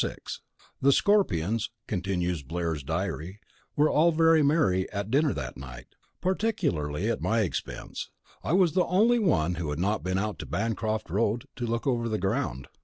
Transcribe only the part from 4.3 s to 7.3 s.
merry at dinner that night particularly at